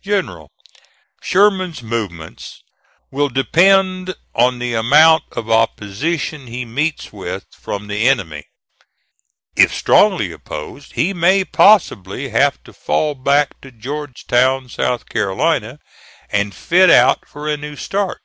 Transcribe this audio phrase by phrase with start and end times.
[0.00, 0.52] "GENERAL:
[1.20, 2.62] Sherman's movements
[3.10, 8.44] will depend on the amount of opposition he meets with from the enemy.
[9.56, 14.76] If strongly opposed, he may possibly have to fall back to Georgetown, S.
[15.12, 15.76] C.,
[16.30, 18.22] and fit out for a new start.